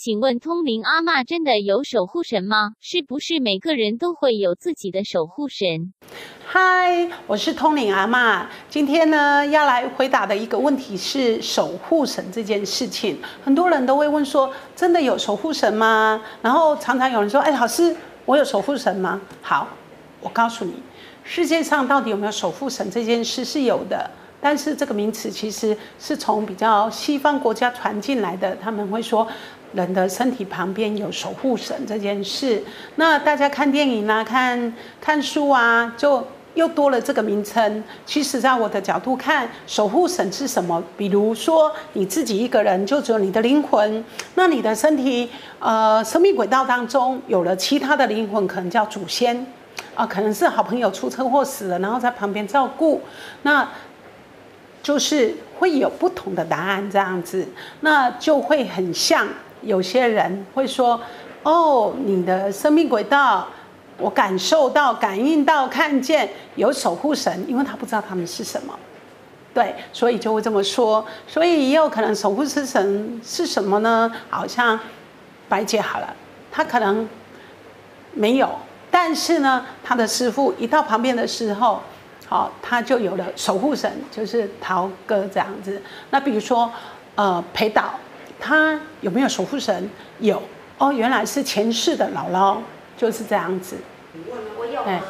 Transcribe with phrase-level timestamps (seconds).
[0.00, 2.74] 请问通灵阿嬷真的有守护神吗？
[2.80, 5.92] 是不是每个人都会有自己的守护神？
[6.46, 8.46] 嗨，我是通灵阿嬷。
[8.68, 13.18] 今天呢，要来回答的一个问题是守护神这件事情。
[13.42, 16.22] 很多人都会问说，真的有守护神吗？
[16.42, 19.20] 然后常常有人说，哎，老师，我有守护神吗？
[19.42, 19.66] 好，
[20.20, 20.74] 我告诉你，
[21.24, 24.08] 世界上到底有没有守护神这件事是有的。
[24.40, 29.26] 但是这个名词其实是从比较西方国家传进来的，他们会说
[29.72, 32.62] 人的身体旁边有守护神这件事。
[32.96, 37.84] 那大家看电影啊、看看书啊，就又多了这个名称。
[38.04, 40.82] 其实，在我的角度看，守护神是什么？
[40.96, 49.46] 比如说你自己一个人，就只有你的灵魂，那你的身体，呃，生命轨道当中有了其他的灵魂，可能叫祖先
[49.94, 53.02] 啊，可能是好朋友出车祸死了，然后在旁边照顾。
[53.42, 53.68] 那
[54.82, 57.46] 就是会有不同的答案这样子，
[57.80, 59.28] 那就会很像
[59.62, 61.00] 有些人会说
[61.42, 63.46] ：“哦，你的生命轨道，
[63.98, 68.78] 我感受到、感应到、看见有守护神，因为他不知道他们是什么，
[69.52, 71.04] 对，所以就会这么说。
[71.26, 74.10] 所以也有可能守护之神是什么呢？
[74.30, 74.78] 好像
[75.48, 76.14] 白姐好了，
[76.50, 77.08] 他可能
[78.12, 78.50] 没有，
[78.90, 81.80] 但是呢，他的师傅一到旁边的时候。
[82.30, 85.80] 好，他就有了守护神，就是陶哥这样子。
[86.10, 86.70] 那比如说，
[87.14, 87.94] 呃，裴导，
[88.40, 89.90] 他有没有守护神？
[90.20, 90.42] 有
[90.78, 92.58] 哦，原来是前世的姥姥，
[92.96, 93.76] 就是这样子。
[94.14, 95.00] 我我有吗？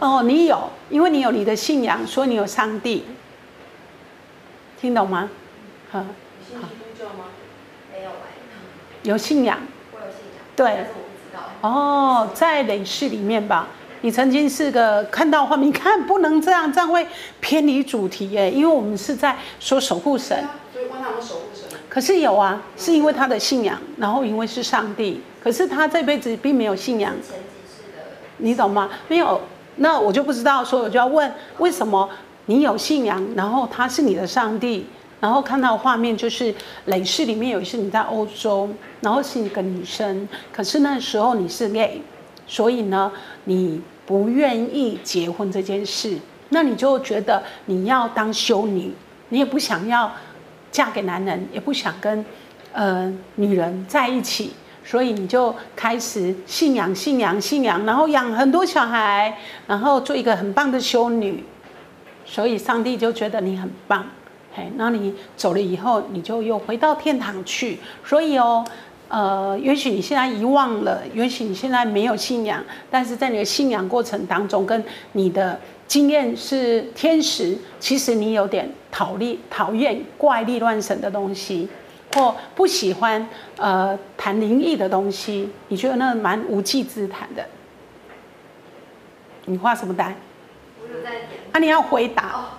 [0.00, 0.16] 我有。
[0.16, 3.04] 哦，你有，因为你有你的信仰，说你有上帝。
[4.80, 5.30] 听懂吗？
[5.90, 6.04] 好。
[6.46, 7.26] 信基督教吗？
[7.92, 8.36] 没有哎。
[9.02, 9.58] 有信仰。
[9.92, 10.44] 我有信仰。
[10.54, 10.86] 对。
[11.60, 13.68] 哦，在累世里面吧。
[14.02, 17.06] 你曾经是个看到画面，你看不能这样，这样会
[17.40, 18.50] 偏离主题耶。
[18.50, 20.46] 因为我们是在说守护神。
[21.96, 25.18] 可是有啊，是因为他的信仰，然后因为是上帝。
[25.42, 27.14] 可是他这辈子并没有信仰。
[28.36, 28.90] 你懂吗？
[29.08, 29.40] 没有，
[29.76, 32.06] 那我就不知道，所以我就要问：为什么
[32.44, 34.84] 你有信仰，然后他是你的上帝，
[35.20, 36.54] 然后看到画面就是
[36.84, 38.68] 累世里面有一次你在欧洲，
[39.00, 42.02] 然后是一个女生，可是那时候你是 gay。
[42.46, 43.10] 所以呢，
[43.44, 46.18] 你不愿意结婚这件事，
[46.50, 48.92] 那你就觉得你要当修女，
[49.30, 50.12] 你也不想要
[50.76, 52.22] 嫁给男人，也不想跟
[52.72, 54.52] 呃女人在一起，
[54.84, 61.42] 所以你就开始信仰、信仰、信仰，然后养很多小孩，然后做一个很棒的修女，
[62.26, 64.04] 所以上帝就觉得你很棒，
[64.54, 68.62] 嘿，那你走了以后，你就又回到天堂去，所以哦。
[69.08, 72.60] 呃，也许你现在遗忘了，也许你现在没有信仰，
[72.90, 74.82] 但是在你的信仰过程当中，跟
[75.12, 81.68] 你的经验是天使，其实你有点讨厌讨厌怪力乱神的东西，
[82.14, 87.46] 或不喜欢呃谈灵异的东西，你觉得那蛮无稽之谈的。
[89.44, 90.16] 你画什么呆？
[90.82, 91.28] 我有在点。
[91.52, 92.58] 啊，你要回答。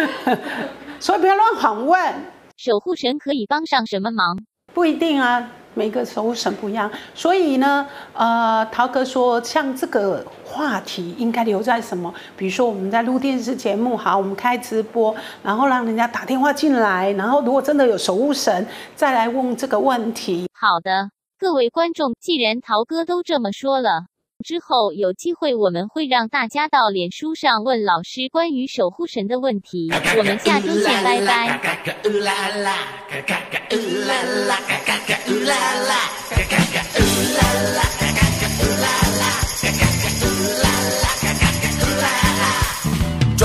[1.00, 2.14] 所以不要乱访问。
[2.58, 4.38] 守护神可以帮上什么忙？
[4.74, 12.12] 不一定啊，每个守护神不一样，所以呢，呃，陶哥说，像这个话题应该留在什么？
[12.34, 20.48] 比如说我们在录电视节目，好，我们开直播，然后让人家打电话进来，然后如果真的有守护神，再来问这个问题。
[20.54, 24.06] 好的，各位观众，既然陶哥都这么说了。
[24.44, 29.90] 之后有机会，我们会让大家到脸书上问老师关于守护神的问题。
[30.18, 31.58] 我们下周见，拜拜。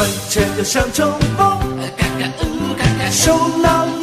[0.02, 1.60] 赚钱要像冲锋，
[3.12, 4.01] 手拿。